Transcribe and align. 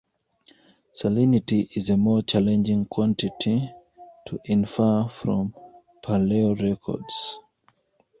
Salinity 0.95 1.69
is 1.77 1.91
a 1.91 1.95
more 1.95 2.23
challenging 2.23 2.85
quantity 2.87 3.69
to 4.25 4.39
infer 4.45 5.03
from 5.03 5.53
paleorecords. 6.03 7.35